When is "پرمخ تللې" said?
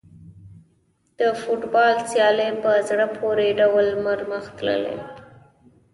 4.03-4.97